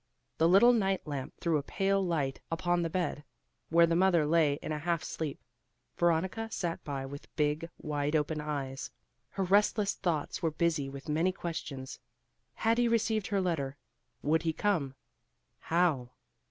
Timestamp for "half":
4.79-5.03